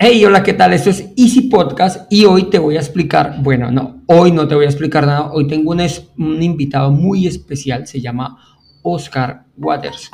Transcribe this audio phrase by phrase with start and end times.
[0.00, 0.72] Hey, hola, ¿qué tal?
[0.74, 4.54] Esto es Easy Podcast y hoy te voy a explicar, bueno, no, hoy no te
[4.54, 8.38] voy a explicar nada, hoy tengo un, invitado muy especial, se llama
[8.82, 10.08] Oscar Waters.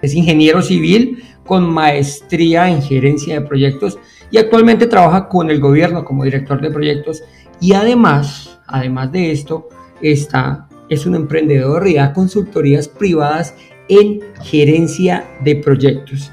[0.00, 3.98] Es ingeniero civil con maestría en gerencia de proyectos
[4.30, 7.24] y actualmente trabaja con el gobierno como director de proyectos
[7.60, 9.70] y además, además de esto,
[10.00, 13.56] está, es un emprendedor y da consultorías privadas
[13.88, 16.30] en gerencia de proyectos.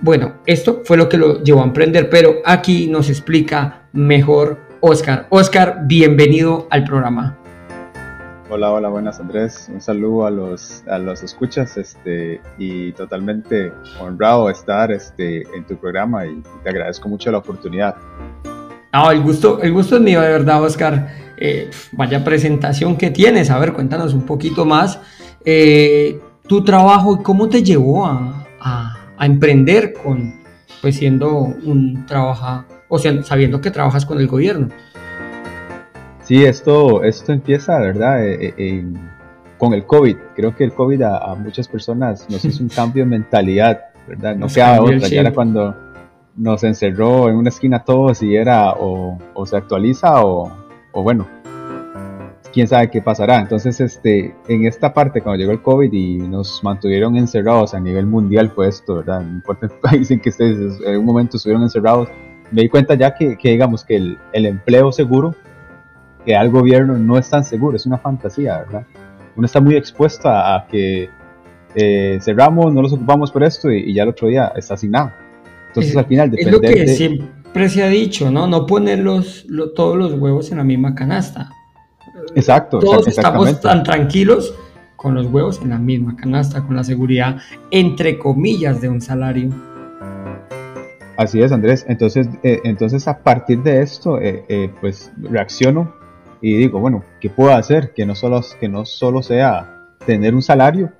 [0.00, 5.26] Bueno, esto fue lo que lo llevó a emprender, pero aquí nos explica mejor Oscar.
[5.30, 7.36] Oscar, bienvenido al programa.
[8.48, 9.70] Hola, hola, buenas Andrés.
[9.72, 15.76] Un saludo a los, a los escuchas este, y totalmente honrado estar este, en tu
[15.76, 17.94] programa y te agradezco mucho la oportunidad.
[18.92, 21.08] No, el gusto, el gusto es mío, de verdad, Oscar.
[21.36, 23.50] Eh, vaya presentación que tienes.
[23.50, 24.98] A ver, cuéntanos un poquito más.
[25.44, 30.34] Eh, tu trabajo y cómo te llevó a, a, emprender con,
[30.82, 34.66] pues siendo un trabajo, o sea, sabiendo que trabajas con el gobierno.
[36.24, 38.26] Sí, esto, esto empieza, ¿verdad?
[38.26, 38.84] Eh, eh,
[39.58, 40.16] con el COVID.
[40.34, 44.34] Creo que el COVID a, muchas personas nos hizo un cambio de mentalidad, ¿verdad?
[44.34, 45.76] No quedaba otra, ya era cuando
[46.34, 50.50] nos encerró en una esquina todos y era o, o se actualiza o,
[50.90, 51.28] o bueno,
[52.52, 53.40] quién sabe qué pasará.
[53.40, 58.06] Entonces, este, en esta parte, cuando llegó el COVID y nos mantuvieron encerrados a nivel
[58.06, 59.22] mundial, pues esto, ¿verdad?
[59.22, 62.08] No importa el país en que estés, en un momento estuvieron encerrados,
[62.50, 65.34] me di cuenta ya que, que digamos, que el, el, empleo seguro
[66.24, 68.86] que al gobierno no es tan seguro, es una fantasía, ¿verdad?
[69.36, 71.08] Uno está muy expuesto a, que
[71.74, 75.12] eh, cerramos, no los ocupamos por esto y, ya el otro día está asignado.
[75.68, 78.48] Entonces, al final, depende Es lo que siempre se ha dicho, ¿no?
[78.48, 81.52] No poner los, todos los huevos en la misma canasta
[82.34, 82.78] Exacto.
[82.78, 84.54] Todos estamos tan tranquilos
[84.96, 87.38] con los huevos en la misma canasta, con la seguridad,
[87.70, 89.48] entre comillas, de un salario.
[91.16, 91.86] Así es, Andrés.
[91.88, 95.94] Entonces, eh, entonces a partir de esto, eh, eh, pues reacciono
[96.40, 97.92] y digo, bueno, ¿qué puedo hacer?
[97.94, 100.92] Que no solo, que no solo sea tener un salario,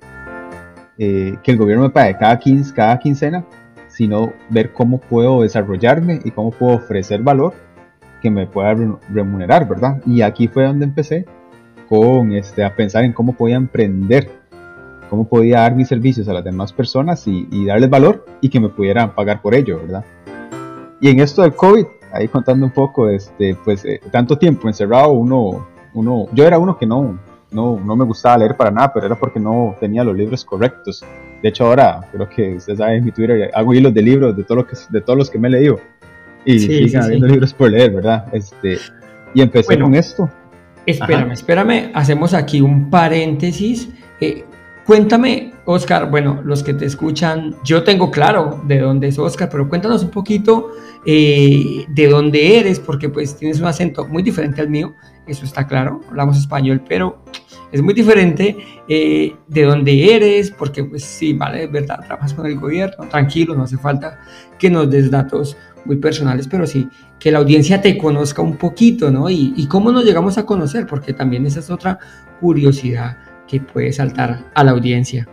[0.97, 2.39] que el gobierno me pague cada,
[2.75, 3.43] cada quincena,
[3.87, 7.53] sino ver cómo puedo desarrollarme y cómo puedo ofrecer valor
[8.21, 8.75] que me pueda
[9.09, 10.01] remunerar, ¿verdad?
[10.05, 11.25] Y aquí fue donde empecé
[11.89, 14.29] con este, a pensar en cómo podía emprender,
[15.09, 18.69] cómo podía dar mis servicios a las demás personas y, darles valor y que me
[18.69, 20.05] pudieran pagar por ello, ¿verdad?
[21.01, 25.11] Y en esto del COVID, ahí contando un poco, este, pues eh, tanto tiempo encerrado,
[25.11, 27.19] uno, uno, yo era uno que no,
[27.51, 31.03] no, no me gustaba leer para nada, pero era porque no tenía los libros correctos.
[31.41, 34.43] De hecho, ahora creo que usted sabe en mi Twitter hago hilos de libros de,
[34.43, 35.79] todo lo que, de todos los que me he leído
[36.45, 38.25] y siguen habiendo libros por leer, ¿verdad?
[38.31, 38.77] Este,
[39.33, 40.29] y empecé con esto.
[40.85, 43.89] Espérame, espérame, hacemos aquí un paréntesis.
[44.19, 44.43] Eh,
[44.85, 49.69] cuéntame, Oscar, bueno, los que te escuchan, yo tengo claro de dónde es Oscar, pero
[49.69, 50.71] cuéntanos un poquito
[51.05, 54.95] eh, de dónde eres, porque pues tienes un acento muy diferente al mío,
[55.27, 57.23] eso está claro, hablamos español, pero
[57.71, 62.45] es muy diferente eh, de dónde eres, porque pues sí, vale, es verdad, trabajas con
[62.47, 64.19] el gobierno, tranquilo, no hace falta
[64.57, 65.55] que nos des datos
[65.85, 66.87] muy personales, pero sí
[67.19, 69.29] que la audiencia te conozca un poquito, ¿no?
[69.29, 71.99] Y, cómo nos llegamos a conocer, porque también esa es otra
[72.39, 75.27] curiosidad que puede saltar a la audiencia.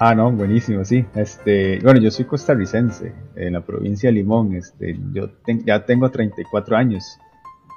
[0.00, 1.04] Ah, no, buenísimo, sí.
[1.14, 4.54] Este, bueno, yo soy costarricense, en la provincia de Limón.
[4.54, 5.30] Este, yo
[5.64, 7.18] ya tengo 34 años.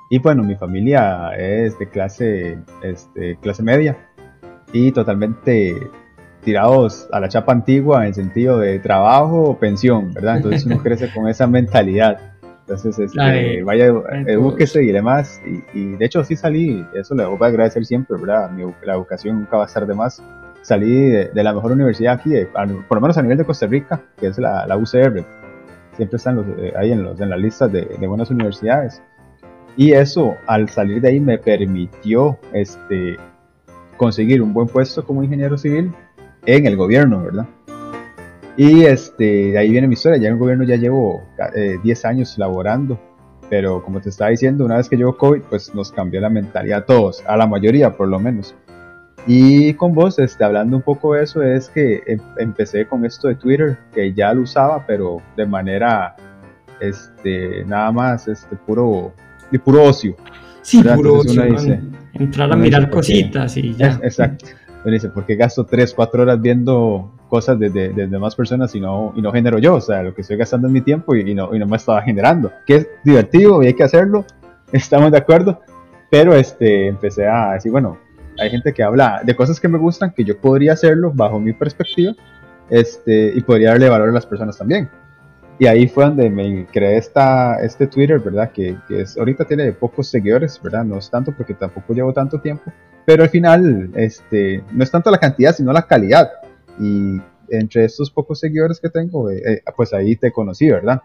[0.09, 3.97] Y bueno, mi familia es de clase, este, clase media
[4.73, 5.75] y totalmente
[6.43, 10.37] tirados a la chapa antigua en sentido de trabajo o pensión, ¿verdad?
[10.37, 12.19] Entonces uno crece con esa mentalidad.
[12.61, 13.87] Entonces, este, vaya,
[14.27, 15.41] edúquese y demás.
[15.45, 18.49] Y, y, de hecho, sí salí, eso le voy a agradecer siempre, ¿verdad?
[18.51, 20.23] Mi, la educación nunca va a estar de más.
[20.61, 22.31] Salí de, la mejor universidad aquí,
[22.87, 25.25] por lo menos a nivel de Costa Rica, que es la, la UCR.
[25.97, 29.01] Siempre están los, eh, ahí en, los, en las listas de, de, buenas universidades.
[29.75, 33.17] Y eso, al salir de ahí, me permitió este,
[33.97, 35.91] conseguir un buen puesto como ingeniero civil
[36.45, 37.47] en el gobierno, ¿verdad?
[38.57, 41.23] Y este, de ahí viene mi historia, ya en el gobierno ya llevo
[41.83, 42.99] 10 eh, años laborando,
[43.49, 46.79] pero como te estaba diciendo, una vez que llegó COVID, pues nos cambió la mentalidad
[46.79, 48.55] a todos, a la mayoría por lo menos.
[49.27, 53.27] Y con vos, este, hablando un poco de eso, es que em, empecé con esto
[53.27, 56.15] de Twitter, que ya lo usaba, pero de manera,
[56.79, 59.13] este, nada más, este, puro,
[59.51, 60.15] de puro ocio.
[60.63, 61.43] Sí, puro ocio.
[62.13, 63.99] entrar a mirar cositas y ya.
[64.03, 64.45] exacto
[64.83, 68.73] me dice, ¿por qué gasto 3, 4 horas viendo cosas de, de, de, demás personas
[68.75, 69.75] y no, y no genero yo?
[69.75, 72.01] O sea, lo que estoy gastando es mi tiempo y, no, y no me estaba
[72.03, 72.51] generando.
[72.65, 74.25] Que es divertido y hay que hacerlo,
[74.71, 75.59] estamos de acuerdo,
[76.09, 77.97] pero este, empecé a decir, bueno,
[78.39, 81.53] hay gente que habla de cosas que me gustan, que yo podría hacerlo bajo mi
[81.53, 82.13] perspectiva,
[82.69, 84.89] este, y podría darle valor a las personas también.
[85.59, 88.51] Y ahí fue donde me creé esta, este Twitter, ¿verdad?
[88.51, 90.83] Que, que es, ahorita tiene pocos seguidores, ¿verdad?
[90.83, 92.71] No es tanto porque tampoco llevo tanto tiempo,
[93.05, 96.29] pero al final este, no es tanto la cantidad, sino la calidad.
[96.79, 97.19] Y
[97.49, 101.01] entre estos pocos seguidores que tengo, eh, eh, pues ahí te conocí, ¿verdad?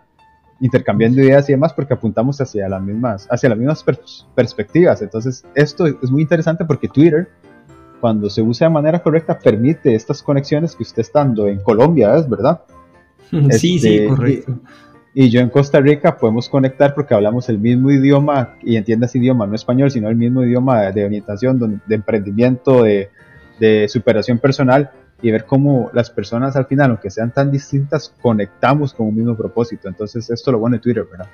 [0.61, 3.85] Intercambiando ideas y demás porque apuntamos hacia las mismas, hacia las mismas
[4.35, 5.03] perspectivas.
[5.03, 7.29] Entonces, esto es muy interesante porque Twitter,
[8.01, 12.29] cuando se usa de manera correcta, permite estas conexiones que usted estando en Colombia, ¿es
[12.29, 12.63] verdad?
[13.51, 14.61] Sí, sí, este, correcto.
[15.19, 19.47] Y, yo en Costa Rica podemos conectar porque hablamos el mismo idioma, y entiendas idioma,
[19.47, 23.09] no español, sino el mismo idioma de, orientación, de, emprendimiento, de,
[23.59, 24.91] de superación personal
[25.23, 29.35] y ver cómo las personas al final, aunque sean tan distintas, conectamos con un mismo
[29.35, 29.89] propósito.
[29.89, 31.29] Entonces, esto lo bueno de Twitter, ¿verdad?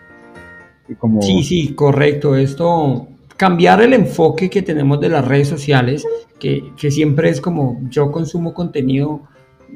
[1.20, 2.36] Sí, sí, correcto.
[2.36, 6.06] Esto, cambiar el enfoque que tenemos de las redes sociales,
[6.38, 9.22] que, que siempre es como yo consumo contenido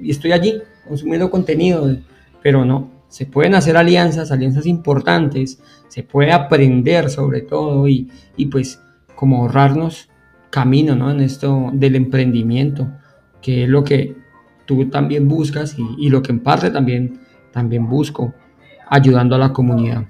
[0.01, 1.89] y estoy allí consumiendo contenido,
[2.43, 8.47] pero no, se pueden hacer alianzas, alianzas importantes, se puede aprender sobre todo y, y
[8.47, 8.83] pues
[9.15, 10.09] como ahorrarnos
[10.51, 11.11] camino ¿no?
[11.11, 12.89] en esto del emprendimiento,
[13.41, 14.17] que es lo que
[14.65, 17.21] tú también buscas y, y, lo que en parte también,
[17.53, 18.35] también busco,
[18.89, 20.05] ayudando a la comunidad.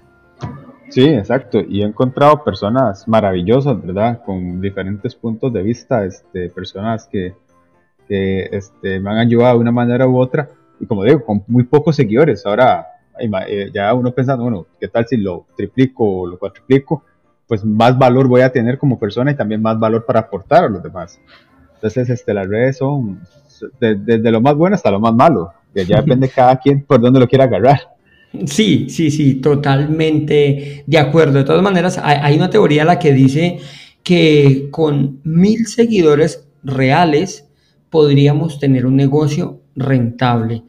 [0.89, 1.61] Sí, exacto.
[1.61, 4.23] Y he encontrado personas maravillosas, ¿verdad?
[4.25, 7.35] Con diferentes puntos de vista, este, personas que,
[8.09, 10.49] que este, me han ayudado de una manera u otra
[10.81, 12.45] y como digo, con muy pocos seguidores.
[12.47, 12.87] Ahora
[13.19, 17.05] eh, ya uno pensando, bueno, ¿qué tal si lo triplico o lo cuatriplico?
[17.47, 20.69] Pues más valor voy a tener como persona y también más valor para aportar a
[20.69, 21.21] los demás.
[21.75, 23.21] Entonces, este, las redes son
[23.81, 25.53] desde lo más bueno hasta lo más malo.
[25.73, 27.81] Que ya depende cada quien por dónde lo quiera agarrar.
[28.47, 31.35] Sí, sí, sí, totalmente de acuerdo.
[31.39, 33.59] De todas maneras, hay una teoría la que dice
[34.03, 37.49] que con mil seguidores reales
[37.91, 40.65] podríamos tener un negocio rentable.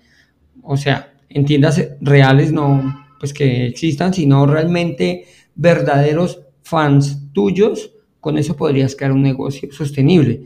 [0.62, 5.26] O sea, entiendas reales no pues que existan, sino realmente
[5.56, 10.44] verdaderos fans tuyos, con eso podrías crear un negocio sostenible.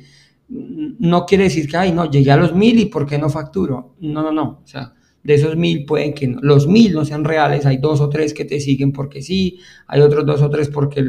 [0.47, 3.95] No quiere decir que, ay, no, llegué a los mil y ¿por qué no facturo?
[3.99, 4.61] No, no, no.
[4.63, 4.93] O sea,
[5.23, 8.45] de esos mil pueden que los mil no sean reales, hay dos o tres que
[8.45, 11.03] te siguen porque sí, hay otros dos o tres porque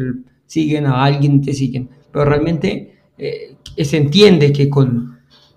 [0.46, 1.88] siguen a alguien, te siguen.
[2.12, 5.11] Pero realmente eh, se entiende que con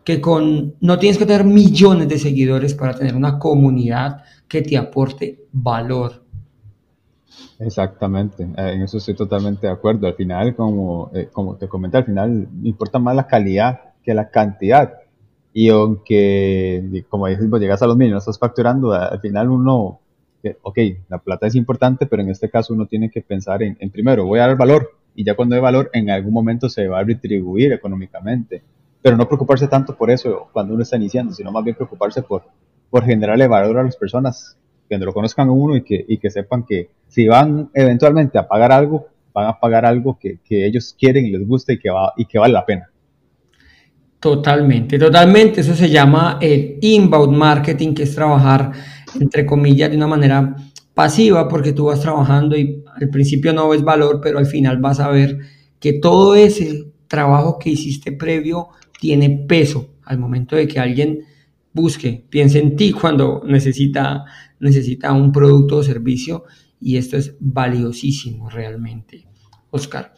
[0.05, 4.77] que con no tienes que tener millones de seguidores para tener una comunidad que te
[4.77, 6.23] aporte valor.
[7.57, 10.05] Exactamente, eh, en eso estoy totalmente de acuerdo.
[10.05, 14.29] Al final, como, eh, como te comenté, al final importa más la calidad que la
[14.29, 14.93] cantidad.
[15.51, 20.01] Y aunque, como dijimos, llegas a los mil, no estás facturando, al final uno,
[20.61, 20.77] ok,
[21.09, 24.25] la plata es importante, pero en este caso uno tiene que pensar en, en primero,
[24.25, 27.03] voy a dar valor, y ya cuando hay valor, en algún momento se va a
[27.03, 28.61] retribuir económicamente
[29.05, 32.41] pero no preocuparse tanto por eso cuando uno está iniciando, sino más bien preocuparse por,
[32.89, 34.57] por generarle valor a las personas,
[34.89, 38.47] que lo conozcan a uno y que, y que sepan que si van eventualmente a
[38.47, 41.91] pagar algo, van a pagar algo que, que ellos quieren y les gusta y que,
[41.91, 42.89] va, y que vale la pena.
[44.19, 45.61] Totalmente, totalmente.
[45.61, 48.71] Eso se llama el inbound marketing, que es trabajar,
[49.21, 50.55] entre comillas, de una manera
[50.95, 54.99] pasiva, porque tú vas trabajando y al principio no ves valor, pero al final vas
[54.99, 55.37] a ver
[55.79, 58.69] que todo ese trabajo que hiciste previo
[58.99, 61.21] tiene peso al momento de que alguien
[61.73, 64.23] busque, piense en ti cuando necesita,
[64.59, 66.45] necesita un producto o servicio
[66.79, 69.25] y esto es valiosísimo realmente,
[69.71, 70.13] Oscar.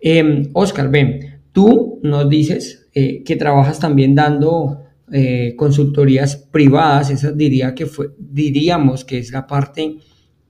[0.00, 7.32] Eh, Oscar, ven, tú nos dices eh, que trabajas también dando eh, consultorías privadas, esa
[7.32, 9.96] diría que fue, diríamos que es la parte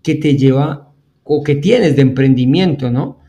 [0.02, 3.20] que te lleva o que tienes de emprendimiento, ¿no?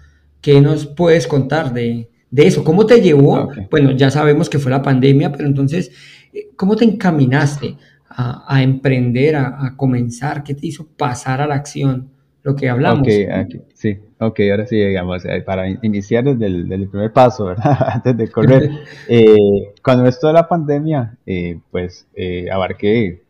[0.41, 2.63] ¿Qué nos puedes contar de, de eso.
[2.63, 3.37] ¿Cómo te llevó?
[3.37, 5.91] Ah, bueno, ya sabemos que fue la pandemia, pero entonces,
[6.33, 7.75] eh, ¿cómo te encaminaste
[8.09, 10.43] a, emprender, a, comenzar?
[10.43, 12.09] ¿Qué te hizo pasar a la acción?
[12.41, 13.01] Lo que hablamos.
[13.01, 17.77] Ok, sí, ok, ahora sí, digamos, eh, para iniciar desde el, primer paso, ¿verdad?
[17.93, 18.69] Antes de correr.
[19.07, 19.35] eh,
[19.83, 22.07] cuando esto de la pandemia, eh, pues
[22.51, 23.21] abarqué,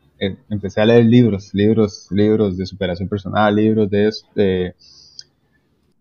[0.50, 4.75] empecé a leer libros, libros, libros de superación personal, libros de, de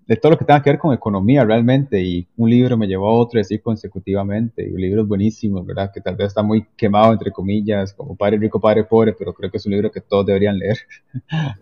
[0.09, 3.09] de todo lo que tenga que ver con economía realmente y un libro me llevó
[3.09, 5.91] a otro así consecutivamente y libros buenísimos, ¿verdad?
[5.93, 9.51] Que tal vez está muy quemado entre comillas, como Padre Rico, Padre Pobre, pero creo
[9.51, 10.79] que es un libro que todos deberían leer.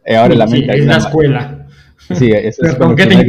[0.05, 0.79] Eh, ahora la mente.
[0.79, 1.67] Es la escuela.
[2.15, 3.27] Sí, eso es como que te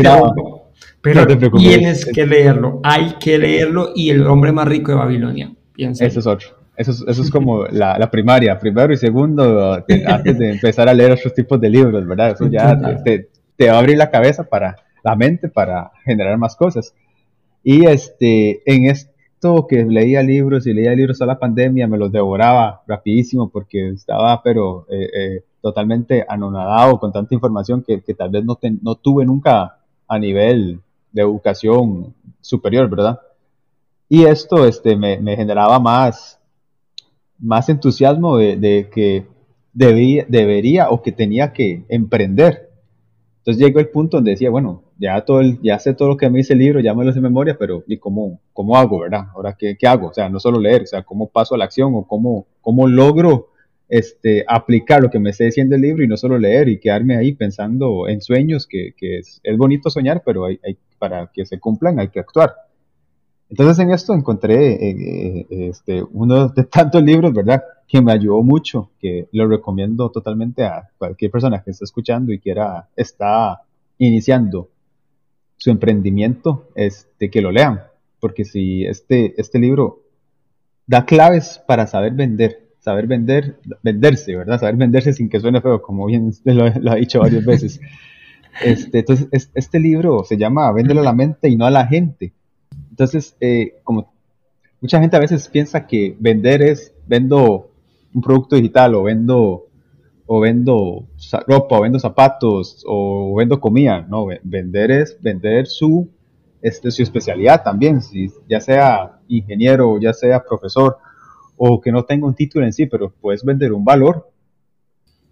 [1.02, 1.26] Pero
[1.58, 5.52] tienes que leerlo, hay que leerlo y el hombre más rico de Babilonia.
[5.74, 6.06] Piensa.
[6.06, 6.50] Eso es otro.
[6.76, 10.94] Eso es, eso es como la, la, primaria, primero y segundo, antes de empezar a
[10.94, 12.32] leer otros tipos de libros, ¿verdad?
[12.32, 14.76] Eso ya te, te va a abrir la cabeza para
[15.08, 16.94] la mente para generar más cosas.
[17.64, 22.12] Y este, en chiquito que leía libros y leía libros a la pandemia, me los
[22.12, 28.44] devoraba rapidísimo porque estaba, pero eh, eh, totalmente anonadado con tanta información que, tal vez
[28.44, 29.78] no, no tuve nunca
[30.10, 30.82] a nivel
[31.14, 33.20] de educación superior, ¿verdad?
[34.10, 36.40] Y esto este, me, generaba más,
[37.40, 39.26] más entusiasmo de, que
[39.74, 42.70] debía, debería o que tenía que emprender.
[43.40, 46.30] Entonces llegó el punto donde decía, bueno, ya, todo el, ya sé todo lo que
[46.30, 49.00] me dice el libro, ya me lo sé de memoria, pero ¿y cómo, cómo hago,
[49.00, 49.28] verdad?
[49.34, 50.08] Ahora, ¿qué, ¿qué, hago?
[50.08, 52.88] O sea, no solo leer, o sea, ¿cómo paso a la acción o cómo, cómo
[52.88, 53.50] logro
[53.90, 57.16] este, aplicar lo que me esté diciendo el libro y no solo leer y quedarme
[57.16, 61.46] ahí pensando en sueños, que, que es, es, bonito soñar, pero hay, hay, para que
[61.46, 62.54] se cumplan hay que actuar.
[63.50, 67.64] Entonces en esto encontré eh, eh, este, uno de tantos libros, ¿verdad?
[67.88, 72.40] Que me ayudó mucho, que lo recomiendo totalmente a cualquier persona que esté escuchando y
[72.40, 73.62] quiera, está
[73.98, 74.70] iniciando
[75.58, 77.82] su emprendimiento, este, que lo lean.
[78.20, 80.04] Porque si este, este libro
[80.86, 84.60] da claves para saber vender, saber vender, venderse, ¿verdad?
[84.60, 87.80] Saber venderse sin que suene feo, como bien lo, lo ha dicho varias veces.
[88.64, 92.34] Este, entonces, este libro se llama Véndelo a la mente y no a la gente.
[92.90, 94.12] Entonces, eh, como
[94.82, 97.72] mucha gente a veces piensa que vender es vendo
[98.14, 99.67] un producto digital o vendo
[100.28, 101.08] o vendo
[101.48, 106.10] ropa o vendo zapatos o vendo comida, no, vender es vender su
[106.62, 110.98] este, su especialidad también, si ya sea ingeniero, ya sea profesor
[111.56, 114.32] o que no tenga un título en sí, pero puedes vender un valor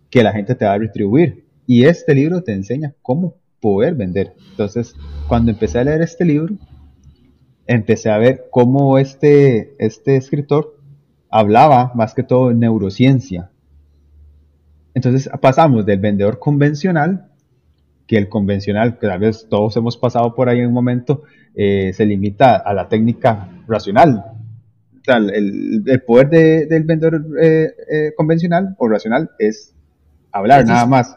[0.09, 1.45] que la gente te va a retribuir.
[1.67, 4.33] Y este libro te enseña cómo poder vender.
[4.51, 4.95] Entonces,
[5.27, 6.55] cuando empecé a leer este libro,
[7.67, 10.77] empecé a ver cómo este, este escritor
[11.29, 13.51] hablaba más que todo en neurociencia.
[14.95, 17.27] Entonces pasamos del vendedor convencional,
[18.07, 21.23] que el convencional, que tal vez todos hemos pasado por ahí en un momento,
[21.53, 24.23] eh, se limita a la técnica racional.
[25.07, 29.75] el, poder del vendedor eh, eh, convencional o racional es
[30.31, 31.15] hablar nada más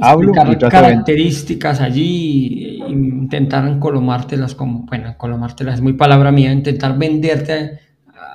[0.00, 7.78] hablo características allí, intentar colomártelas como, bueno, colomártelas es muy palabra mía, intentar venderte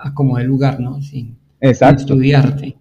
[0.04, 1.02] a, como el lugar, ¿no?
[1.02, 2.78] Sin, estudiarte.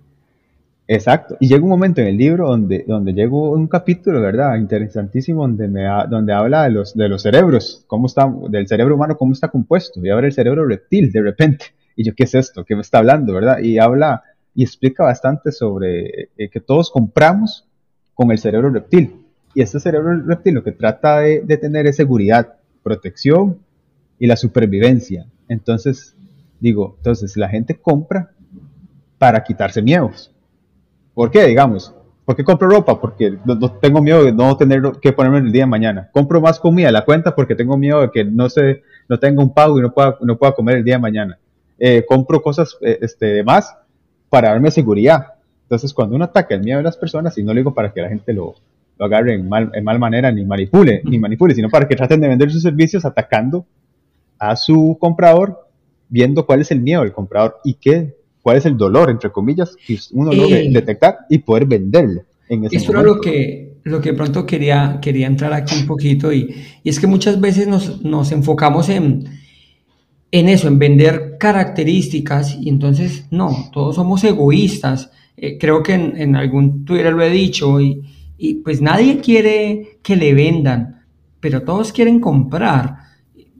[0.91, 1.37] Exacto.
[1.39, 4.57] Y llega un momento en el libro donde, donde llegó un capítulo, ¿verdad?
[4.57, 9.17] Interesantísimo, donde, me donde habla de los, de los cerebros, cómo está, del cerebro humano,
[9.19, 10.01] cómo está compuesto.
[10.03, 11.67] Y ahora el cerebro reptil, de repente.
[11.95, 12.65] Y yo, ¿qué es esto?
[12.65, 13.59] ¿Qué me está hablando, verdad?
[13.59, 14.23] Y habla
[14.55, 17.69] y explica bastante sobre eh, que todos compramos
[18.15, 19.27] con el cerebro reptil.
[19.55, 23.59] Y este cerebro reptil lo que trata de, tener es seguridad, protección
[24.19, 25.27] y la supervivencia.
[25.49, 26.17] Entonces,
[26.61, 28.31] digo, entonces la gente compra
[29.19, 30.33] para quitarse miedos.
[31.19, 31.49] ¿Por qué?
[31.49, 31.93] Digamos,
[32.25, 33.01] ¿por qué compro ropa?
[33.01, 36.09] Porque no, tengo miedo de no tener que ponerme el día de mañana.
[36.13, 39.43] Compro más comida a la cuenta porque tengo miedo de que no, se, no tenga
[39.43, 41.37] un pago y no pueda, no pueda comer el día de mañana.
[41.77, 43.77] Eh, compro cosas eh, este, de más
[44.29, 45.27] para darme seguridad.
[45.65, 48.01] Entonces, cuando uno ataca el miedo de las personas, y no lo digo para que
[48.01, 48.55] la gente lo,
[48.97, 52.21] lo agarre en mal, en mal manera ni manipule, ni manipule, sino para que traten
[52.21, 53.67] de vender sus servicios atacando
[54.39, 55.67] a su comprador,
[56.09, 59.77] viendo cuál es el miedo del comprador y qué, cuál es el dolor, entre comillas,
[59.87, 62.23] que uno debe detectar y poder venderlo.
[62.49, 66.33] En ese Eso era lo que, lo que pronto quería, quería entrar aquí un poquito
[66.33, 69.25] y, y es que muchas veces nos, nos enfocamos en,
[70.31, 76.35] en eso, en vender características y entonces no, todos somos egoístas eh, creo que en,
[76.35, 78.03] algún Twitter lo he dicho, y,
[78.65, 81.05] pues nadie quiere que le vendan,
[81.41, 82.97] pero todos quieren comprar.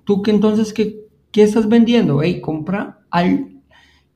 [0.05, 2.23] ¿Tú que entonces qué, qué estás vendiendo?
[2.23, 3.58] Hey, compra al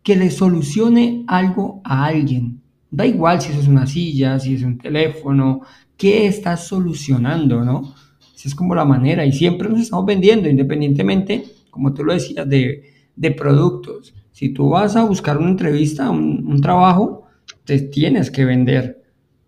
[0.02, 2.60] que le solucione algo a alguien.
[2.90, 5.62] Da igual si eso es una silla, si es un teléfono,
[5.96, 7.94] ¿qué estás solucionando, no?
[8.34, 12.48] Esa es como la manera y siempre nos estamos vendiendo, independientemente, como tú lo decías,
[12.48, 12.82] de,
[13.14, 14.12] de productos.
[14.32, 17.26] Si tú vas a buscar una entrevista, un, un trabajo,
[17.64, 19.02] te tienes que vender.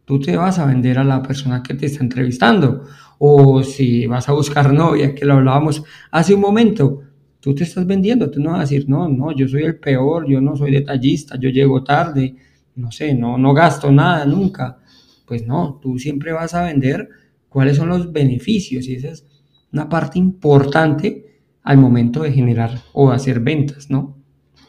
[0.04, 2.84] Tú te vas a vender a la persona que te está entrevistando.
[3.18, 7.00] O si vas a buscar novia, que lo hablábamos hace un momento,
[7.44, 8.30] tú te estás vendiendo.
[8.30, 11.38] Tú no vas a decir, no, no, yo soy el peor, yo no soy detallista,
[11.38, 12.34] yo llego tarde,
[12.74, 14.78] no sé, no, no gasto nada nunca.
[15.26, 17.06] Pues no, tú siempre vas a vender
[17.50, 19.26] cuáles son los beneficios y esa es
[19.74, 24.16] una parte importante al momento de generar o hacer ventas, ¿no?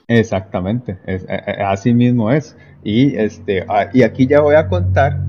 [0.10, 2.58] Exactamente, eh, eh, así mismo es.
[2.84, 5.22] Y, este, ah, y aquí ya voy a contar,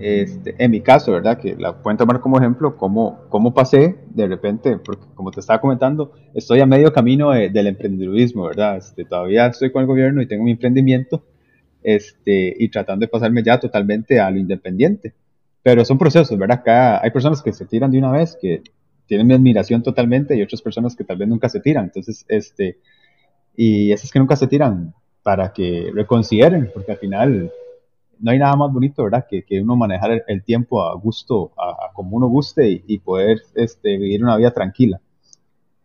[0.00, 1.38] este, en mi caso, ¿verdad?
[1.38, 5.60] Que la pueden tomar como ejemplo, cómo, cómo pasé de repente, porque como te estaba
[5.60, 8.78] comentando, estoy a medio camino del emprendedurismo, ¿verdad?
[8.78, 11.22] Este, todavía estoy con el gobierno y tengo mi emprendimiento,
[11.82, 15.14] este, y tratando de pasarme ya totalmente a lo independiente.
[15.62, 16.60] Pero son procesos, ¿verdad?
[16.60, 18.62] Acá hay personas que se tiran de una vez, que
[19.06, 21.84] tienen mi admiración totalmente, y otras personas que tal vez nunca se tiran.
[21.84, 22.78] Entonces, este,
[23.54, 27.52] y esas que nunca se tiran para que reconsideren, porque al final
[28.20, 29.26] no hay nada más bonito, ¿verdad?
[29.28, 33.96] Que, que uno manejar el, tiempo a gusto, a, como uno guste y, poder este,
[33.96, 35.00] vivir una vida tranquila.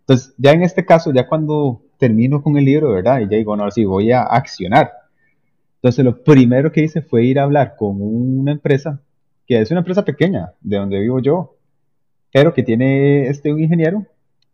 [0.01, 3.21] Entonces, ya en este caso, ya cuando termino con el libro, ¿verdad?
[3.21, 4.91] Y ya digo, no, sí, voy a accionar.
[5.77, 9.01] Entonces, lo primero que hice fue ir a hablar con una empresa,
[9.47, 11.55] que es una empresa pequeña, de donde vivo yo,
[12.33, 14.05] pero que tiene este, un ingeniero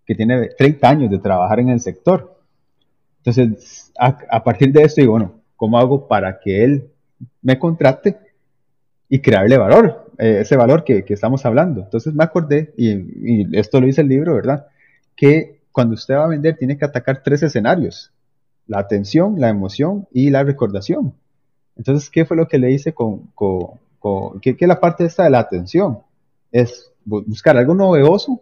[0.06, 2.40] que tiene 30 años de trabajar en el sector.
[3.20, 6.91] Entonces, a, partir de esto digo, bueno, ¿cómo hago para que él
[7.42, 8.18] me contrate
[9.10, 11.82] y crearle valor, eh, ese valor que, estamos hablando?
[11.82, 14.68] Entonces me acordé, y, esto lo dice el libro, ¿verdad?
[15.16, 18.12] Que cuando usted va a vender tiene que atacar tres escenarios,
[18.68, 21.14] la atención, la emoción y la recordación.
[21.76, 25.30] Entonces, ¿qué fue lo que le hice con, con, ¿qué, es la parte esta de
[25.30, 26.00] la atención?
[26.52, 28.42] Es buscar algo novedoso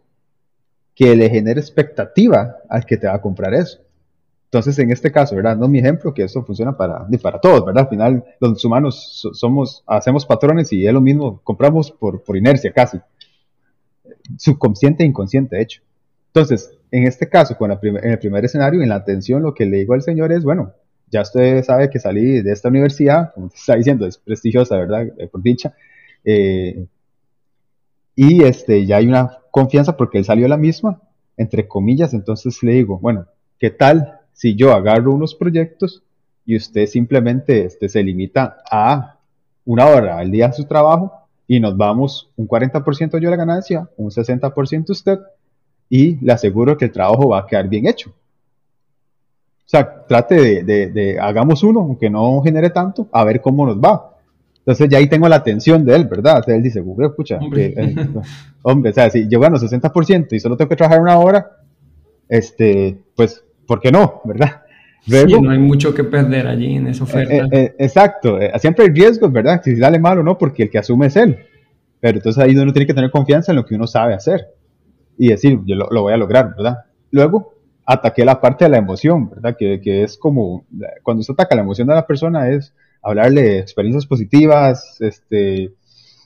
[0.94, 3.80] que le genere expectativa al que te va a comprar eso.
[4.52, 5.56] Entonces, en este caso, ¿verdad?
[5.56, 7.84] No mi ejemplo, que eso funciona para, para todos, ¿verdad?
[7.84, 12.74] Al final, los humanos somos, hacemos patrones y es lo mismo, compramos por, por inercia
[12.74, 13.00] casi.
[14.40, 15.82] Subconsciente e inconsciente, de hecho.
[16.34, 19.78] Entonces, en este caso, con en el primer escenario, en la atención, lo que le
[19.78, 20.74] digo al señor es, bueno,
[21.12, 25.10] ya usted sabe que salí de esta universidad, como te está diciendo, es prestigiosa, ¿verdad?
[25.20, 25.76] Eh, por dicha.
[26.26, 26.88] Eh,
[28.16, 31.02] y este, ya hay una confianza porque él salió la misma,
[31.38, 33.28] entre comillas, entonces le digo, bueno,
[33.60, 36.02] ¿qué tal si yo agarro unos proyectos
[36.46, 39.18] y usted simplemente este, se limita a
[39.66, 41.12] una hora al día de su trabajo
[41.46, 45.20] y nos vamos un 40% yo de la ganancia, un 60% usted
[45.90, 48.12] y le aseguro que el trabajo va a quedar bien hecho.
[48.12, 54.16] O sea, trate de, hagamos uno, aunque no genere tanto, a ver cómo nos va.
[54.60, 56.38] Entonces ya ahí tengo la atención de él, ¿verdad?
[56.38, 57.74] Entonces él dice, pucha, hombre.
[57.76, 57.96] Eh,
[58.62, 61.58] hombre, o sea, si yo gano 60% y solo tengo que trabajar una hora,
[62.30, 64.22] este, pues ¿por qué no?
[64.26, 64.64] ¿Verdad?
[65.06, 67.36] sí, no hay mucho que perder allí en esa oferta.
[67.36, 69.62] Eh, eh, exacto, eh, siempre hay riesgos, ¿verdad?
[69.64, 71.38] Si sale mal o no, porque el que asume es él.
[72.00, 74.48] Pero entonces ahí uno tiene que tener confianza en lo que uno sabe hacer
[75.20, 76.80] y decir, yo lo, voy a lograr, ¿verdad?
[77.12, 77.54] Luego,
[77.86, 79.56] ataqué la parte de la emoción, ¿verdad?
[79.56, 80.66] Que, que, es como,
[81.04, 85.74] cuando se ataca la emoción de la persona es hablarle de experiencias positivas, este,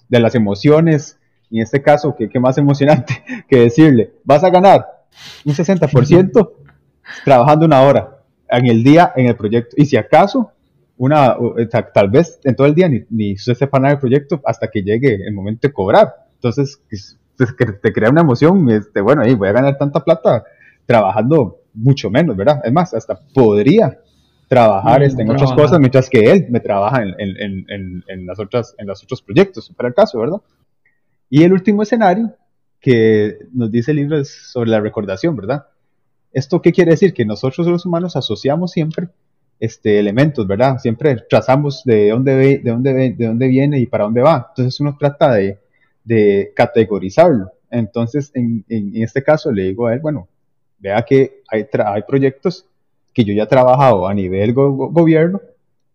[0.07, 4.49] de las emociones, y en este caso, ¿qué, qué más emocionante que decirle, vas a
[4.49, 4.85] ganar
[5.43, 6.62] un 60%,
[7.23, 9.75] trabajando una hora en el día en el proyecto.
[9.77, 10.51] Y si acaso,
[10.97, 11.35] una,
[11.93, 14.83] tal vez en todo el día ni, ni se sepa nada del proyecto hasta que
[14.83, 16.13] llegue el momento de cobrar.
[16.35, 17.17] Entonces, pues,
[17.81, 20.43] te crea una emoción, este, bueno, ahí voy a ganar tanta plata
[20.85, 22.61] trabajando mucho menos, ¿verdad?
[22.63, 23.99] Es más, hasta podría
[24.47, 28.25] trabajar mm, este, en otras cosas mientras que él me trabaja en, en, en, en,
[28.25, 30.37] las otras, en los otros proyectos, para el caso, ¿verdad?
[31.29, 32.35] Y el último escenario
[32.79, 35.65] que nos dice el libro es sobre la recordación, ¿verdad?
[36.33, 37.13] ¿Esto qué quiere decir?
[37.13, 39.07] Que nosotros los humanos asociamos siempre
[39.59, 40.77] este, elementos, ¿verdad?
[40.79, 44.47] Siempre trazamos de dónde, ve, de, dónde de dónde viene y para dónde va.
[44.49, 45.59] Entonces uno trata de,
[46.03, 47.51] de categorizarlo.
[47.69, 50.27] Entonces, en, en, este caso le digo a él, bueno,
[50.79, 52.65] vea que hay, hay proyectos
[53.13, 55.39] que yo ya he trabajado a nivel gobierno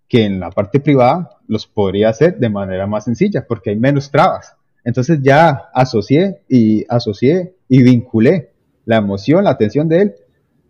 [0.08, 4.10] que en la parte privada los podría hacer de manera más sencilla porque hay menos
[4.10, 4.54] trabas.
[4.84, 8.52] Entonces ya asocié y asocié y vinculé
[8.86, 10.14] la emoción, la atención de él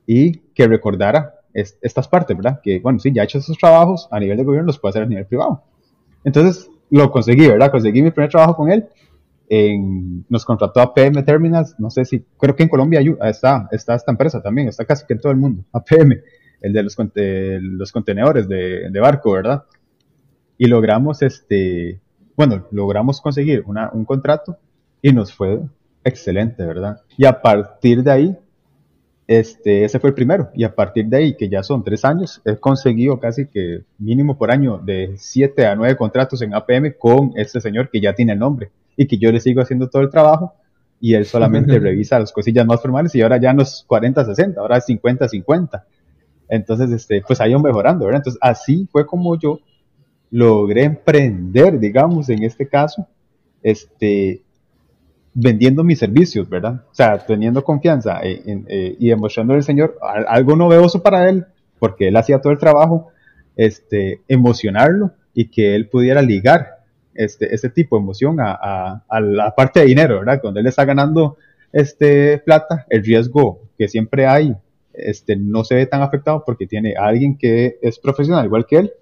[0.09, 2.61] y que recordara estas partes, ¿verdad?
[2.63, 5.03] Que, bueno, sí, ya he hecho esos trabajos a nivel de gobierno, los puedo hacer
[5.03, 5.63] a nivel privado.
[6.25, 7.71] Entonces, lo conseguí, ¿verdad?
[7.71, 8.87] Conseguí mi primer trabajo con él.
[9.51, 13.95] En, nos contrató a PM Terminals, no sé si, creo que en Colombia está, está
[13.95, 16.23] esta empresa también, está casi que en todo el mundo, APM,
[16.63, 16.97] el de los,
[17.61, 19.65] los contenedores de, de, barco, ¿verdad?
[20.57, 22.01] Y logramos, este,
[22.35, 24.57] bueno, logramos conseguir una, un contrato
[25.03, 25.61] y nos fue
[26.03, 27.03] excelente, ¿verdad?
[27.19, 28.39] Y a partir de ahí
[29.29, 30.51] este, ese fue el primero.
[30.55, 34.39] Y a partir de ahí, que ya son tres años, he conseguido casi que mínimo
[34.39, 38.33] por año de siete a nueve contratos en APM con este señor que ya tiene
[38.33, 40.55] el nombre y que yo le sigo haciendo todo el trabajo
[40.99, 44.61] y él solamente revisa las cosillas más formales y ahora ya no es 40, 60,
[44.61, 45.87] ahora es 50, 50.
[46.49, 48.21] Entonces, este, pues ha ido mejorando, ¿verdad?
[48.21, 49.61] Entonces, así fue como yo
[50.31, 53.07] logré emprender, digamos, en este caso,
[53.63, 54.41] este,
[55.35, 56.83] vendiendo mis servicios, ¿verdad?
[56.91, 61.47] O sea, teniendo confianza eh, y demostrándole al Señor algo novedoso para él,
[61.79, 63.09] porque él hacía todo el trabajo,
[63.57, 66.79] este, emocionarlo y que él pudiera ligar
[67.15, 70.41] este, ese tipo de emoción a, la parte de dinero, ¿verdad?
[70.41, 71.37] Cuando él está ganando
[71.73, 74.57] este, plata, el riesgo que siempre hay
[74.99, 78.77] este, no se ve tan afectado porque tiene a alguien que es profesional igual que
[78.79, 78.93] él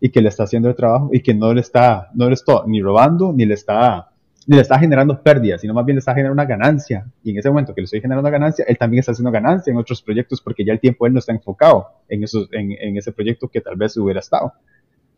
[0.00, 2.62] y que le está haciendo el trabajo y que no le está, no le está
[2.66, 4.10] ni robando ni le está
[4.46, 7.06] le está generando pérdidas, sino más bien le está generando una ganancia.
[7.22, 9.70] Y en ese momento que le estoy generando una ganancia, él también está haciendo ganancia
[9.70, 12.96] en otros proyectos porque ya el tiempo él no está enfocado en, esos, en, en
[12.96, 14.52] ese proyecto que tal vez hubiera estado.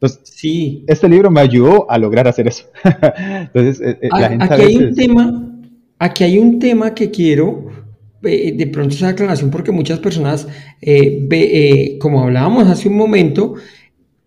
[0.01, 0.85] Entonces, sí.
[0.87, 2.67] este libro me ayudó a lograr hacer eso.
[2.85, 5.49] Entonces, eh, eh, la gente aquí hay un tema,
[5.99, 7.67] aquí hay un tema que quiero
[8.23, 10.47] eh, de pronto esa aclaración porque muchas personas,
[12.01, 13.55] como hablábamos hace un momento,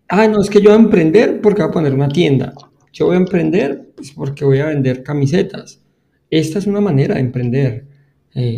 [0.08, 2.52] ah, no, es que yo voy a emprender porque voy a poner una tienda.
[2.92, 5.82] Yo voy a emprender porque voy a vender camisetas.
[6.30, 7.86] Esta es una manera de emprender,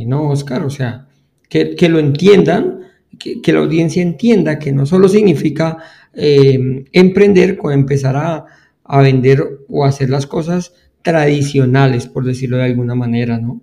[0.07, 0.63] ¿no, Oscar?
[0.65, 1.09] O sea,
[1.49, 2.81] que, que lo entiendan,
[3.19, 5.79] que, que, la audiencia entienda que no solo significa
[6.13, 8.45] eh, emprender con empezar a,
[8.85, 13.61] a, vender o hacer las cosas tradicionales, por decirlo de alguna manera, ¿no?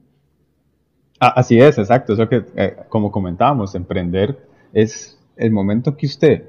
[1.19, 2.13] Así es, exacto.
[2.13, 4.37] Eso que, eh, como comentábamos, emprender
[4.73, 6.43] es el momento que usted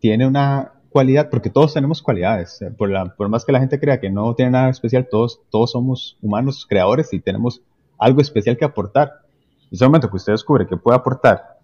[0.00, 3.78] tiene una cualidad, porque todos tenemos cualidades, eh, por, la, por más que la gente
[3.78, 7.62] crea que no tiene nada especial, todos, todos somos humanos creadores y tenemos
[7.98, 9.22] algo especial que aportar.
[9.64, 11.58] En ese momento que usted descubre que puede aportar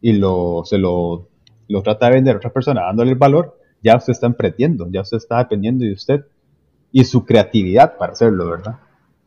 [0.00, 1.28] y lo, se lo
[1.68, 5.02] lo trata de vender a otra persona dándole el valor, ya usted está emprendiendo, ya
[5.02, 6.24] usted está dependiendo de usted
[6.90, 8.76] y su creatividad para hacerlo, ¿verdad?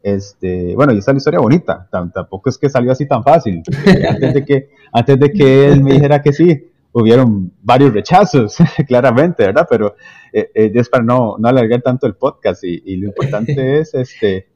[0.04, 3.62] Este, bueno, y esa es la historia bonita, tampoco es que salió así tan fácil.
[4.10, 9.46] antes, de que, antes de que él me dijera que sí, hubieron varios rechazos, claramente,
[9.46, 9.68] ¿verdad?
[9.70, 9.96] Pero
[10.34, 14.48] eh, eh, es para no, no alargar tanto el podcast y, lo importante es este,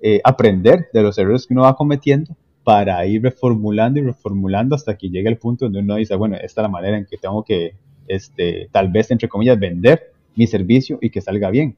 [0.00, 4.96] eh, aprender de los errores que uno va cometiendo para ir reformulando y reformulando hasta
[4.96, 7.44] que llegue el punto donde uno dice, bueno, esta es la manera en que tengo
[7.44, 7.76] que,
[8.08, 11.76] este, tal vez, entre comillas, vender mi servicio y que salga bien.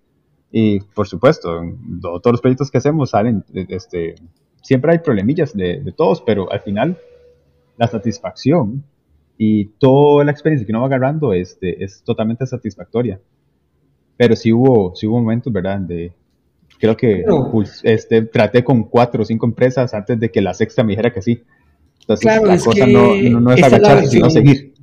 [0.52, 1.60] Y por supuesto,
[2.00, 4.14] todos los proyectos que hacemos salen, este,
[4.62, 6.96] siempre hay problemillas de, de, todos, pero al final
[7.76, 8.84] la satisfacción
[9.38, 13.20] y toda la experiencia que uno va agarrando este, es totalmente satisfactoria.
[14.16, 16.12] Pero sí hubo, sí hubo momentos, ¿verdad?, de,
[16.78, 17.24] Creo que
[17.82, 21.22] este, traté con cuatro o cinco empresas antes de que la sexta me dijera que
[21.22, 21.42] sí.
[22.00, 24.74] Entonces la cosa no, no, es agacharse, sino seguir.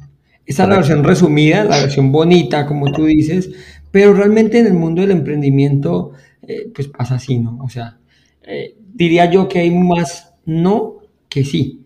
[0.46, 3.50] Esa es la versión resumida, la versión bonita, como tú dices,
[3.92, 6.12] pero realmente en el mundo del emprendimiento,
[6.42, 7.60] eh, pues pasa así, ¿no?
[7.64, 8.00] O sea,
[8.42, 10.96] eh, diría yo que hay más no
[11.30, 11.83] que sí,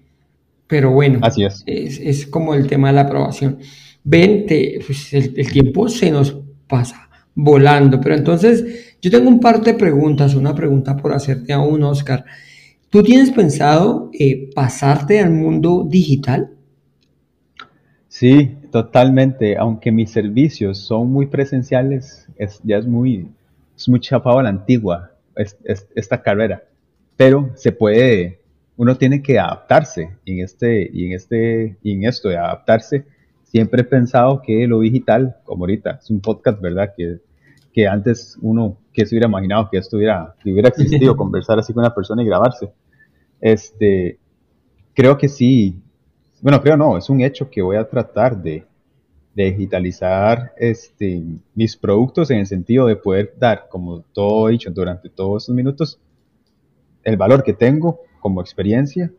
[0.67, 1.63] pero bueno, así es.
[1.65, 3.59] es, como el tema de la aprobación.
[4.03, 4.45] Ven,
[4.85, 9.75] pues el, el tiempo se nos pasa volando, pero entonces yo tengo un par de
[9.75, 12.25] preguntas, una pregunta por hacerte a un Oscar.
[12.89, 16.49] ¿Tú tienes pensado eh, pasarte al mundo digital?
[18.07, 19.55] Sí, totalmente.
[19.57, 23.27] Aunque mis servicios son muy presenciales, es, ya es muy,
[23.75, 25.11] es muy chapado a la antigua
[25.95, 26.63] esta carrera.
[27.15, 28.39] Pero se puede,
[28.77, 33.05] uno tiene que adaptarse en este, y en este, y en esto de adaptarse.
[33.43, 36.93] Siempre he pensado que lo digital, como ahorita, es un podcast, ¿verdad?
[36.95, 37.19] Que
[37.77, 41.83] que antes uno que se hubiera imaginado que esto hubiera, hubiera existido, conversar así con
[41.83, 42.71] una persona y grabarse.
[43.39, 44.17] Este,
[44.95, 45.79] creo que sí,
[46.41, 48.65] bueno, creo no, es un hecho que voy a tratar de,
[49.35, 51.21] de digitalizar este,
[51.53, 55.53] mis productos en el sentido de poder dar, como todo he dicho durante todos estos
[55.53, 55.99] minutos,
[57.03, 59.09] el valor que tengo como experiencia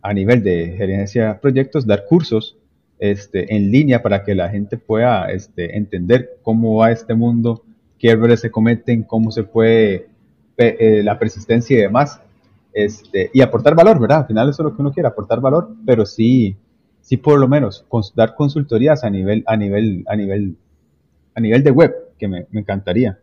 [0.00, 2.56] a nivel de gerencia de proyectos, dar cursos
[3.00, 7.64] este, en línea para que la gente pueda este, entender cómo va este mundo
[7.98, 10.06] qué errores se cometen, cómo se puede,
[10.56, 12.20] eh, la persistencia y demás,
[12.72, 14.18] este, y aportar valor, ¿verdad?
[14.18, 16.54] Al final eso es lo que uno quiere, aportar valor, pero sí,
[17.00, 20.56] sí por lo menos dar consultorías a nivel, a nivel, a nivel,
[21.34, 23.18] a nivel de web, que me, encantaría.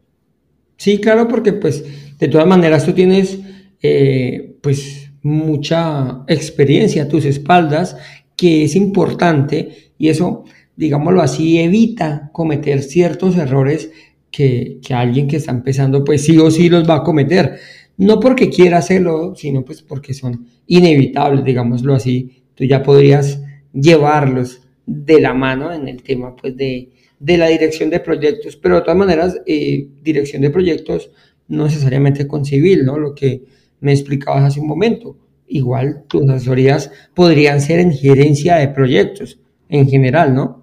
[0.75, 3.39] Sí, claro, porque pues de todas maneras tú tienes
[3.81, 7.97] eh, pues mucha experiencia a tus espaldas,
[8.35, 13.91] que es importante y eso, digámoslo así, evita cometer ciertos errores
[14.31, 17.59] que, alguien que está empezando, pues sí o sí los va a cometer.
[17.97, 22.43] No porque quiera hacerlo, sino pues porque son inevitables, digámoslo así.
[22.55, 23.41] Tú ya podrías
[23.73, 28.81] llevarlos de la mano en el tema pues de, la dirección de proyectos, pero de
[28.81, 31.11] todas maneras, eh, dirección de proyectos
[31.47, 32.97] no necesariamente con civil, ¿no?
[32.97, 33.43] Lo que
[33.81, 35.17] me explicabas hace un momento.
[35.47, 40.61] Igual tus asesorías podrían ser en gerencia de proyectos en general, ¿no?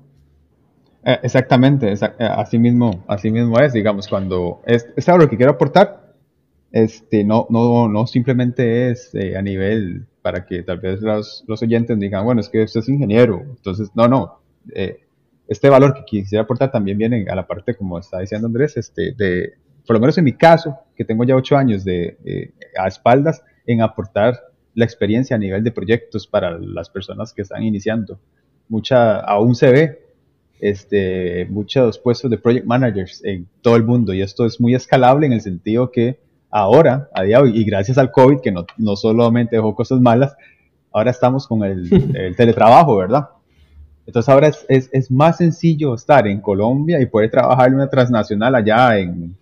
[1.04, 6.14] Eh, exactamente, eh, así mismo, así mismo es, digamos, cuando es, es que quiero aportar,
[6.70, 11.62] este, no, no, no simplemente es eh, a nivel para que tal vez los, los,
[11.62, 14.40] oyentes digan, bueno, es que usted es ingeniero, entonces, no, no,
[15.46, 19.12] este valor que quisiera aportar también viene a la parte, como está diciendo Andrés, este,
[19.12, 19.54] de,
[19.86, 23.82] por lo menos en mi caso, que tengo ya ocho años de, a espaldas, en
[23.82, 24.38] aportar
[24.74, 28.18] la experiencia a nivel de proyectos para las personas que están iniciando.
[28.68, 30.08] Mucha, aún se ve
[30.60, 35.26] este, muchos puestos de project managers en todo el mundo y esto es muy escalable
[35.26, 36.18] en el sentido que
[36.50, 40.00] ahora, a día de hoy, y gracias al COVID, que no, no solamente dejó cosas
[40.00, 40.36] malas,
[40.92, 43.28] ahora estamos con el, el teletrabajo, ¿verdad?
[44.06, 47.90] Entonces ahora es, es, es, más sencillo estar en Colombia y poder trabajar en una
[47.90, 49.36] transnacional allá en,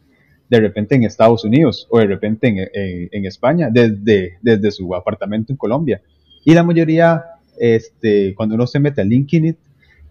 [0.49, 5.53] de repente en Estados Unidos o de repente en, en, España desde, desde su apartamento
[5.53, 6.01] en Colombia.
[6.45, 7.25] Y la mayoría,
[7.59, 9.57] este, cuando uno se mete a LinkedIn,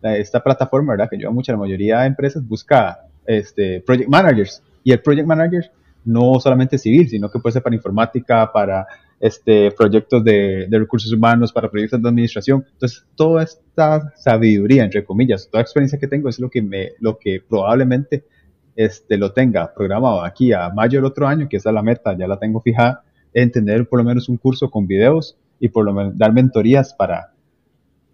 [0.01, 1.09] esta plataforma, ¿verdad?
[1.09, 4.61] Que lleva mucha, la mayoría de empresas busca este, project managers.
[4.83, 5.71] Y el project manager
[6.03, 8.85] no solamente civil, sino que puede ser para informática, para
[9.19, 12.63] este, proyectos de, de, recursos humanos, para proyectos de administración.
[12.73, 17.17] Entonces, toda esta sabiduría, entre comillas, toda experiencia que tengo es lo que, me, lo
[17.17, 18.23] que probablemente
[18.75, 22.17] este, lo tenga programado aquí a mayo del otro año, que esa es la meta,
[22.17, 25.85] ya la tengo fijada, en tener por lo menos un curso con videos y por
[25.85, 27.33] lo menos dar mentorías para,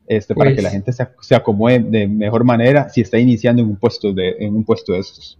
[0.07, 3.61] este, para que la pues gente se, se, acomode de mejor manera si está iniciando
[3.61, 5.39] en un puesto de, en un puesto de estos.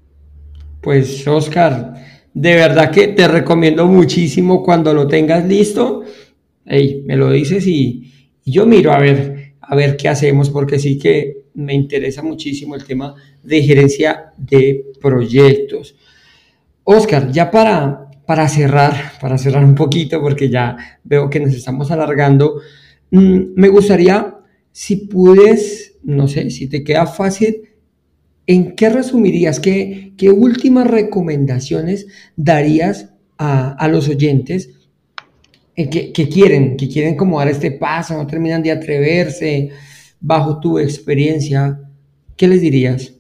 [0.82, 1.94] Pues Oscar,
[2.34, 6.04] de verdad que te recomiendo muchísimo cuando lo tengas listo,
[6.66, 8.08] hey, me lo dices y,
[8.44, 12.84] yo miro a ver, a ver qué hacemos, porque sí que me interesa muchísimo el
[12.84, 15.96] tema de gerencia de proyectos.
[16.84, 21.92] Oscar, ya para, para cerrar, para cerrar un poquito, porque ya veo que nos estamos
[21.92, 22.62] alargando,
[23.12, 24.38] mm, me gustaría,
[24.72, 27.70] si puedes, no sé, si te queda fácil,
[28.48, 34.70] ¿en qué resumirías, qué, qué últimas recomendaciones darías a, los oyentes
[35.76, 39.72] que, que, quieren, que quieren como dar este paso, no terminan de atreverse
[40.22, 41.82] bajo tu experiencia?
[42.38, 43.14] ¿Qué les dirías?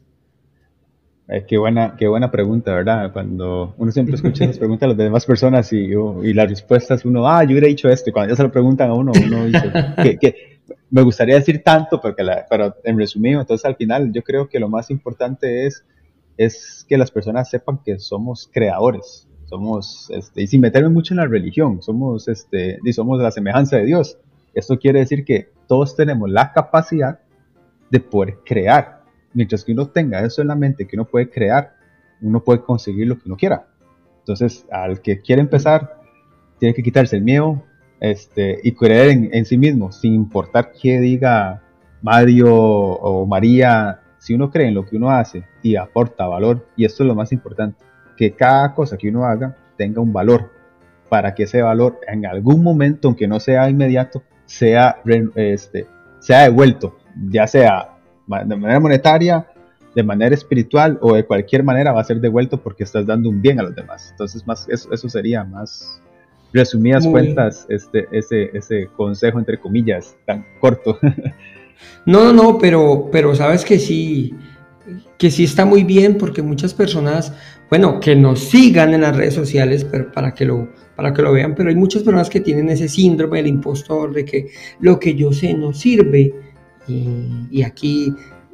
[1.28, 3.12] Eh, qué, buena, qué buena pregunta, ¿verdad?
[3.12, 7.28] Cuando uno siempre escucha las preguntas de las demás personas y, y las respuestas, uno,
[7.28, 9.72] ah, yo hubiera dicho esto, y cuando ya se lo preguntan a uno, uno dice,
[10.20, 10.60] ¿qué,
[10.90, 14.60] me gustaría decir tanto, porque la, pero en resumido, entonces al final yo creo que
[14.60, 15.86] lo más importante es,
[16.38, 21.20] es que las personas sepan que somos creadores, somos, este, y sin meterme mucho en
[21.20, 24.18] la religión, somos, este, y somos la semejanza de Dios.
[24.54, 27.20] Esto quiere decir que todos tenemos la capacidad
[27.90, 29.04] de poder crear.
[29.34, 31.76] Mientras que uno tenga eso en la mente, que uno puede crear,
[32.22, 33.68] uno puede conseguir lo que uno quiera.
[34.20, 36.02] Entonces, al que quiere empezar,
[36.60, 37.64] tiene que quitarse el miedo,
[38.00, 41.62] este, y creer en, sí mismo, sin importar qué diga
[42.02, 46.86] Mario o María, si uno cree en lo que uno hace y aporta valor, y
[46.86, 47.84] esto es lo más importante,
[48.18, 50.52] que cada cosa que uno haga tenga un valor,
[51.10, 54.98] para que ese valor en algún momento, aunque no sea inmediato, sea,
[55.36, 55.88] este,
[56.20, 56.98] sea devuelto,
[57.30, 59.48] ya sea de manera monetaria,
[59.96, 63.42] de manera espiritual o de cualquier manera va a ser devuelto porque estás dando un
[63.42, 64.10] bien a los demás.
[64.12, 66.02] Entonces, más, eso, eso sería más,
[66.54, 70.98] resumidas cuentas, este, ese, ese consejo, entre comillas, tan corto.
[72.06, 74.34] no, no, pero, pero sabes que sí,
[75.18, 77.34] que sí está muy bien porque muchas personas,
[77.70, 80.70] bueno, que nos sigan en las redes sociales pero para, que lo,
[81.02, 84.24] para que lo vean, pero hay muchas personas que tienen ese síndrome del impostor, de
[84.24, 86.32] que lo que yo sé no sirve.
[86.88, 87.08] Y,
[87.50, 88.14] y aquí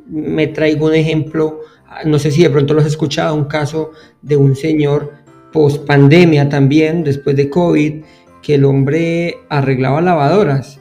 [0.09, 1.59] me traigo un ejemplo,
[2.05, 5.11] no sé si de pronto lo has escuchado, un caso de un señor
[5.51, 7.95] post pandemia también, después de COVID,
[8.41, 10.79] que el hombre arreglaba lavadoras.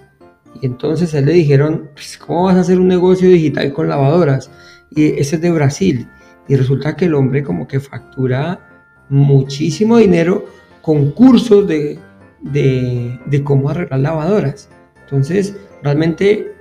[0.63, 3.89] Y entonces a él le dijeron, pues, ¿cómo vas a hacer un negocio digital con
[3.89, 4.53] lavadoras?
[4.95, 6.07] Y ese es de Brasil.
[6.47, 8.61] Y resulta que el hombre como que factura
[9.09, 10.45] muchísimo dinero
[10.87, 11.99] con cursos de,
[12.43, 14.69] de, cómo arreglar lavadoras.
[15.03, 16.53] Entonces, realmente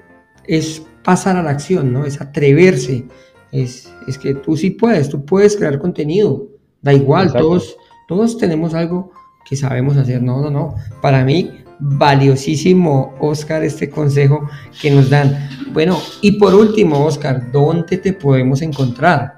[0.48, 2.06] es pasar a la acción, ¿no?
[2.08, 3.06] Es atreverse.
[3.52, 6.48] Es, es que tú sí puedes, tú puedes crear contenido.
[6.82, 9.12] Da igual, todos todos tenemos algo
[9.48, 10.24] que sabemos hacer.
[10.24, 10.74] No, no, no.
[11.04, 14.50] Para mí, valiosísimo, Oscar, este consejo
[14.82, 15.50] que nos dan.
[15.72, 19.35] Bueno, y por último, Oscar, ¿dónde te podemos encontrar?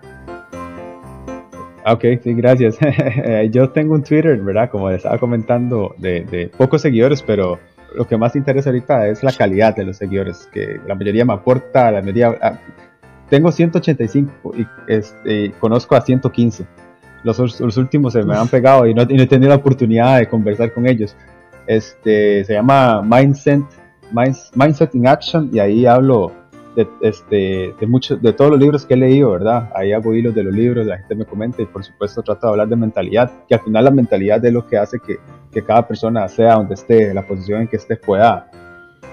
[1.87, 2.77] Ah, ok, sí, gracias.
[3.51, 4.69] Yo tengo un Twitter, ¿verdad?
[4.69, 7.59] Como les estaba comentando, de, pocos seguidores, pero
[7.95, 11.31] lo que más interesa ahorita es la calidad de los seguidores, que la mayoría me
[11.31, 12.37] aporta, la mayoría...
[12.41, 12.59] Ah,
[13.29, 16.65] tengo 185 y este, conozco a 115
[17.23, 20.87] los, últimos se me han pegado y no, he tenido la oportunidad de conversar con
[20.87, 21.15] ellos.
[21.67, 23.63] Este, se llama Mindset,
[24.55, 26.33] Mindset in Action y ahí hablo
[26.77, 29.71] de, este, muchos, de todos los libros que he leído, ¿verdad?
[29.75, 32.51] Ahí hago hilos de los libros, la gente me comenta y por supuesto trato de
[32.51, 35.17] hablar de mentalidad, que al final la mentalidad es lo que hace que,
[35.51, 38.51] que cada persona sea donde esté, la posición en que esté pueda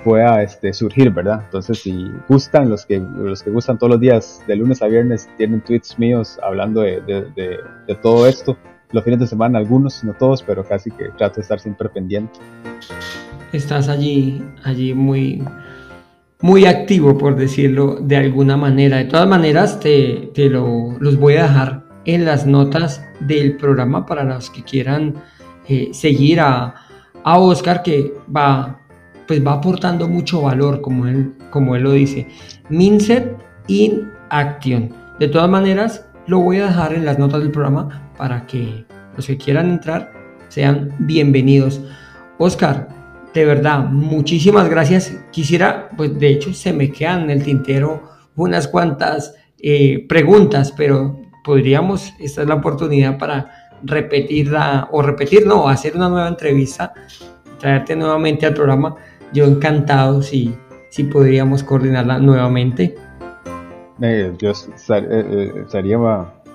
[0.05, 1.41] pueda este, surgir, ¿verdad?
[1.47, 5.31] Entonces, si gustan, los que, los que gustan todos los días, de lunes a viernes,
[5.39, 7.33] tienen tweets míos hablando de, de,
[7.87, 8.59] de, todo esto.
[8.93, 12.39] Los fines de semana, algunos, no todos, pero casi que trato de estar siempre pendiente.
[13.53, 15.43] Estás allí, allí muy,
[16.45, 18.99] muy activo, por decirlo de alguna manera.
[18.99, 24.05] De todas maneras, te, te lo, los voy a dejar en las notas del programa
[24.05, 25.15] para los que quieran
[25.67, 26.75] eh, seguir a,
[27.23, 28.79] a Oscar que va,
[29.27, 32.29] pues va aportando mucho valor, como él, como él lo dice.
[32.69, 34.91] Mindset in Action.
[35.19, 38.85] De todas maneras, lo voy a dejar en las notas del programa para que
[39.17, 40.13] los que quieran entrar
[40.49, 41.81] sean bienvenidos.
[42.37, 42.89] Oscar,
[43.35, 45.13] de verdad, muchísimas gracias.
[45.33, 48.01] Quisiera, pues de hecho se me quedan en el tintero
[48.37, 53.51] unas cuantas eh, preguntas, pero podríamos, esta es la oportunidad para
[53.83, 56.95] repetirla, o repetir, no, hacer una nueva entrevista,
[57.59, 58.95] traerte nuevamente al programa.
[59.33, 60.55] Yo encantado si,
[60.89, 62.95] si podríamos coordinarla nuevamente.
[64.01, 65.99] Eh, yo eh, estaría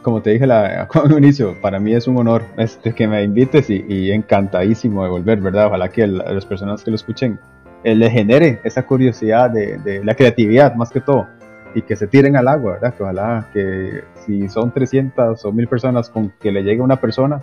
[0.02, 3.70] como te dije la, al inicio, para mí es un honor este, que me invites
[3.70, 5.68] y, encantadísimo de volver, ¿verdad?
[5.68, 7.40] Ojalá que a las personas que lo escuchen
[7.84, 11.28] eh, le genere esa curiosidad de, la creatividad más que todo
[11.76, 12.94] y que se tiren al agua, ¿verdad?
[12.96, 17.42] Que ojalá que si son 300 o 1000 personas con que le llegue una persona,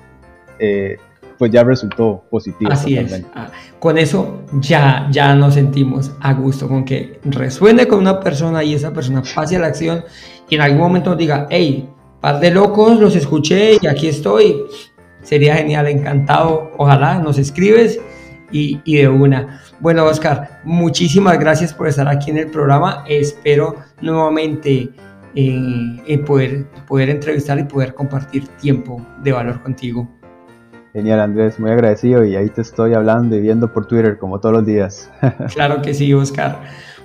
[0.58, 0.96] eh,
[1.38, 2.72] pues ya resultó positivo.
[2.72, 3.24] Así es.
[3.34, 8.64] Ah, con eso ya, ya nos sentimos a gusto, con que resuene con una persona
[8.64, 10.02] y esa persona pase a la acción
[10.48, 11.88] y en algún momento nos diga, hey,
[12.20, 14.64] par de locos, los escuché y aquí estoy.
[15.22, 16.72] Sería genial, encantado.
[16.76, 18.00] Ojalá nos escribes
[18.50, 19.60] y, de una.
[19.80, 23.04] Bueno, Oscar, muchísimas gracias por estar aquí en el programa.
[23.08, 24.90] Espero nuevamente
[25.34, 30.08] eh, poder, poder entrevistar y poder compartir tiempo de valor contigo.
[30.92, 34.54] Genial, Andrés, muy agradecido y ahí te estoy hablando y viendo por Twitter como todos
[34.54, 35.10] los días.
[35.54, 36.62] claro que sí, Oscar.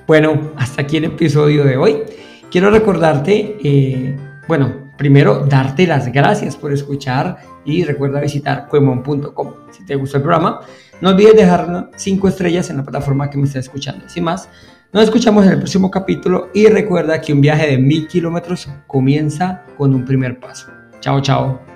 [0.07, 2.03] Bueno, hasta aquí el episodio de hoy.
[2.49, 4.15] Quiero recordarte, eh,
[4.47, 9.53] bueno, primero darte las gracias por escuchar y recuerda visitar cuemon.com.
[9.71, 10.59] Si te gustó el programa,
[11.01, 14.07] no olvides dejar 5 estrellas en la plataforma que me estés escuchando.
[14.07, 14.47] Sin más,
[14.93, 19.63] nos escuchamos en el próximo capítulo y recuerda que un viaje de mil kilómetros comienza
[19.75, 20.67] con un primer paso.
[20.99, 21.70] Chao, chao.